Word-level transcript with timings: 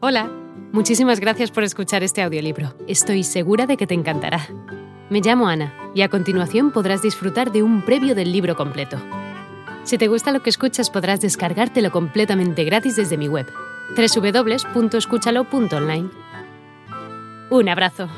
Hola, 0.00 0.30
muchísimas 0.70 1.18
gracias 1.18 1.50
por 1.50 1.64
escuchar 1.64 2.04
este 2.04 2.22
audiolibro. 2.22 2.72
Estoy 2.86 3.24
segura 3.24 3.66
de 3.66 3.76
que 3.76 3.88
te 3.88 3.94
encantará. 3.94 4.46
Me 5.10 5.20
llamo 5.20 5.48
Ana 5.48 5.74
y 5.92 6.02
a 6.02 6.08
continuación 6.08 6.70
podrás 6.70 7.02
disfrutar 7.02 7.50
de 7.50 7.64
un 7.64 7.84
previo 7.84 8.14
del 8.14 8.30
libro 8.30 8.54
completo. 8.54 8.96
Si 9.82 9.98
te 9.98 10.06
gusta 10.06 10.30
lo 10.30 10.40
que 10.40 10.50
escuchas 10.50 10.88
podrás 10.88 11.20
descargártelo 11.20 11.90
completamente 11.90 12.62
gratis 12.62 12.94
desde 12.94 13.16
mi 13.16 13.26
web, 13.26 13.52
www.escúchalo.online. 13.96 16.10
Un 17.50 17.68
abrazo. 17.68 18.08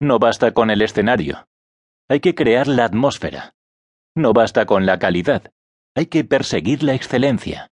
No 0.00 0.20
basta 0.20 0.52
con 0.52 0.70
el 0.70 0.82
escenario. 0.82 1.48
Hay 2.08 2.20
que 2.20 2.36
crear 2.36 2.68
la 2.68 2.84
atmósfera. 2.84 3.54
No 4.14 4.32
basta 4.32 4.66
con 4.66 4.86
la 4.86 5.00
calidad. 5.00 5.50
Hay 5.96 6.06
que 6.06 6.22
perseguir 6.22 6.84
la 6.84 6.94
excelencia. 6.94 7.72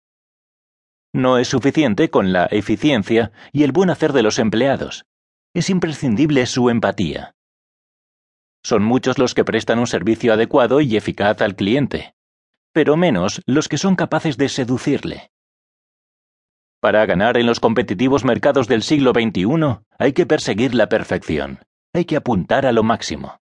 No 1.16 1.38
es 1.38 1.48
suficiente 1.48 2.10
con 2.10 2.34
la 2.34 2.44
eficiencia 2.44 3.32
y 3.50 3.62
el 3.62 3.72
buen 3.72 3.88
hacer 3.88 4.12
de 4.12 4.22
los 4.22 4.38
empleados. 4.38 5.06
Es 5.54 5.70
imprescindible 5.70 6.44
su 6.44 6.68
empatía. 6.68 7.34
Son 8.62 8.82
muchos 8.82 9.16
los 9.16 9.32
que 9.32 9.42
prestan 9.42 9.78
un 9.78 9.86
servicio 9.86 10.34
adecuado 10.34 10.82
y 10.82 10.94
eficaz 10.94 11.40
al 11.40 11.56
cliente, 11.56 12.14
pero 12.74 12.98
menos 12.98 13.40
los 13.46 13.66
que 13.68 13.78
son 13.78 13.96
capaces 13.96 14.36
de 14.36 14.50
seducirle. 14.50 15.30
Para 16.80 17.06
ganar 17.06 17.38
en 17.38 17.46
los 17.46 17.60
competitivos 17.60 18.22
mercados 18.22 18.68
del 18.68 18.82
siglo 18.82 19.12
XXI 19.12 19.86
hay 19.98 20.12
que 20.12 20.26
perseguir 20.26 20.74
la 20.74 20.90
perfección, 20.90 21.60
hay 21.94 22.04
que 22.04 22.16
apuntar 22.16 22.66
a 22.66 22.72
lo 22.72 22.82
máximo. 22.82 23.40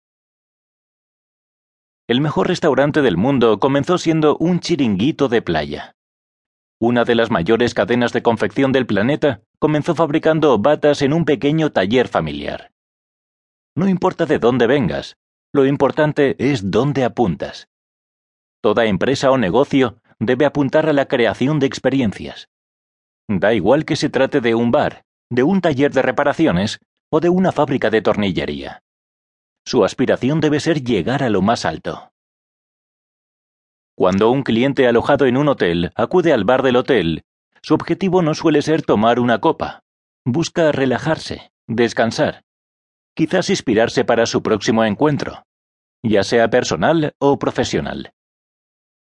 El 2.06 2.20
mejor 2.20 2.46
restaurante 2.46 3.02
del 3.02 3.16
mundo 3.16 3.58
comenzó 3.58 3.98
siendo 3.98 4.36
un 4.36 4.60
chiringuito 4.60 5.28
de 5.28 5.42
playa. 5.42 5.95
Una 6.78 7.04
de 7.04 7.14
las 7.14 7.30
mayores 7.30 7.72
cadenas 7.72 8.12
de 8.12 8.22
confección 8.22 8.70
del 8.70 8.86
planeta 8.86 9.40
comenzó 9.58 9.94
fabricando 9.94 10.58
batas 10.58 11.00
en 11.00 11.14
un 11.14 11.24
pequeño 11.24 11.72
taller 11.72 12.06
familiar. 12.08 12.70
No 13.74 13.88
importa 13.88 14.26
de 14.26 14.38
dónde 14.38 14.66
vengas, 14.66 15.16
lo 15.54 15.64
importante 15.64 16.36
es 16.38 16.70
dónde 16.70 17.04
apuntas. 17.04 17.68
Toda 18.62 18.84
empresa 18.84 19.30
o 19.30 19.38
negocio 19.38 20.02
debe 20.18 20.44
apuntar 20.44 20.86
a 20.88 20.92
la 20.92 21.08
creación 21.08 21.58
de 21.58 21.66
experiencias. 21.66 22.48
Da 23.28 23.54
igual 23.54 23.86
que 23.86 23.96
se 23.96 24.10
trate 24.10 24.40
de 24.42 24.54
un 24.54 24.70
bar, 24.70 25.04
de 25.30 25.42
un 25.42 25.62
taller 25.62 25.92
de 25.92 26.02
reparaciones 26.02 26.78
o 27.10 27.20
de 27.20 27.30
una 27.30 27.52
fábrica 27.52 27.88
de 27.88 28.02
tornillería. 28.02 28.82
Su 29.64 29.84
aspiración 29.84 30.40
debe 30.40 30.60
ser 30.60 30.82
llegar 30.82 31.22
a 31.22 31.30
lo 31.30 31.40
más 31.40 31.64
alto. 31.64 32.12
Cuando 33.96 34.30
un 34.30 34.42
cliente 34.42 34.86
alojado 34.86 35.24
en 35.24 35.38
un 35.38 35.48
hotel 35.48 35.90
acude 35.94 36.34
al 36.34 36.44
bar 36.44 36.62
del 36.62 36.76
hotel, 36.76 37.24
su 37.62 37.72
objetivo 37.72 38.20
no 38.20 38.34
suele 38.34 38.60
ser 38.60 38.82
tomar 38.82 39.18
una 39.18 39.40
copa. 39.40 39.84
Busca 40.22 40.70
relajarse, 40.70 41.50
descansar, 41.66 42.44
quizás 43.14 43.48
inspirarse 43.48 44.04
para 44.04 44.26
su 44.26 44.42
próximo 44.42 44.84
encuentro, 44.84 45.44
ya 46.02 46.24
sea 46.24 46.50
personal 46.50 47.14
o 47.18 47.38
profesional. 47.38 48.12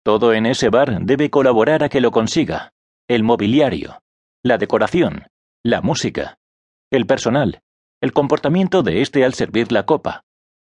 Todo 0.04 0.34
en 0.34 0.46
ese 0.46 0.68
bar 0.68 1.00
debe 1.04 1.30
colaborar 1.30 1.84
a 1.86 1.90
que 1.90 2.02
lo 2.02 2.12
consiga. 2.12 2.74
El 3.08 3.24
mobiliario, 3.24 4.02
la 4.44 4.58
decoración, 4.58 5.28
la 5.64 5.82
música, 5.82 6.38
el 6.92 7.06
personal, 7.06 7.62
el 8.02 8.12
comportamiento 8.12 8.84
de 8.84 9.02
éste 9.02 9.24
al 9.24 9.36
servir 9.36 9.72
la 9.72 9.86
copa, 9.86 10.26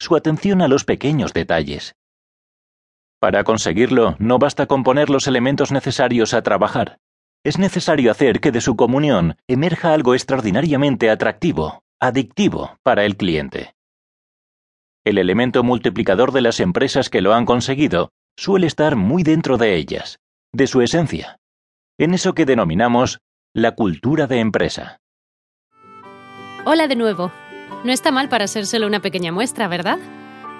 su 0.01 0.17
atención 0.17 0.63
a 0.63 0.69
los 0.69 0.85
pequeños 0.85 1.35
detalles. 1.35 1.95
Para 3.19 3.45
conseguirlo, 3.45 4.15
no 4.19 4.39
basta 4.39 4.67
con 4.67 4.83
poner 4.85 5.09
los 5.09 5.27
elementos 5.27 5.73
necesarios 5.73 6.35
a 6.35 6.43
trabajar. 6.43 6.99
Es 7.45 7.59
necesario 7.59 8.11
hacer 8.11 8.41
que 8.41 8.53
de 8.53 8.61
su 8.61 8.77
comunión 8.77 9.37
emerja 9.49 9.95
algo 9.95 10.15
extraordinariamente 10.15 11.11
atractivo, 11.11 11.83
adictivo 12.01 12.79
para 12.83 13.05
el 13.05 13.17
cliente. 13.17 13.75
El 15.05 15.19
elemento 15.19 15.63
multiplicador 15.63 16.33
de 16.33 16.43
las 16.43 16.61
empresas 16.61 17.09
que 17.09 17.23
lo 17.23 17.33
han 17.33 17.47
conseguido 17.47 18.11
suele 18.37 18.67
estar 18.67 18.97
muy 18.97 19.23
dentro 19.23 19.57
de 19.57 19.77
ellas, 19.77 20.19
de 20.53 20.67
su 20.67 20.83
esencia, 20.83 21.39
en 21.99 22.13
eso 22.13 22.35
que 22.35 22.45
denominamos 22.45 23.21
la 23.55 23.75
cultura 23.75 24.27
de 24.27 24.41
empresa. 24.41 25.01
Hola 26.67 26.89
de 26.89 26.97
nuevo. 26.97 27.33
No 27.85 27.93
está 27.93 28.11
mal 28.11 28.29
para 28.29 28.49
ser 28.49 28.67
solo 28.67 28.87
una 28.87 29.01
pequeña 29.01 29.33
muestra, 29.33 29.69
¿verdad? 29.69 29.99